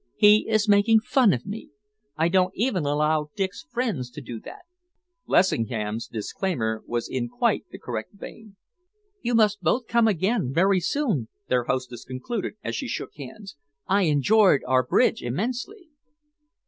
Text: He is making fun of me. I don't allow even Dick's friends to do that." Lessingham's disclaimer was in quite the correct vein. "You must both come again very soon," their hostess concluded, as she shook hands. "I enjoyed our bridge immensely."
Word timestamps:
He 0.15 0.47
is 0.49 0.67
making 0.67 1.01
fun 1.01 1.31
of 1.31 1.45
me. 1.45 1.69
I 2.17 2.27
don't 2.27 2.55
allow 2.59 3.21
even 3.21 3.29
Dick's 3.35 3.61
friends 3.69 4.09
to 4.09 4.19
do 4.19 4.39
that." 4.39 4.63
Lessingham's 5.27 6.07
disclaimer 6.07 6.81
was 6.87 7.07
in 7.07 7.29
quite 7.29 7.65
the 7.69 7.77
correct 7.77 8.13
vein. 8.13 8.55
"You 9.21 9.35
must 9.35 9.61
both 9.61 9.85
come 9.85 10.07
again 10.07 10.51
very 10.51 10.79
soon," 10.79 11.27
their 11.49 11.65
hostess 11.65 12.03
concluded, 12.03 12.55
as 12.63 12.75
she 12.75 12.87
shook 12.87 13.13
hands. 13.15 13.55
"I 13.85 14.05
enjoyed 14.05 14.61
our 14.65 14.81
bridge 14.83 15.21
immensely." 15.21 15.89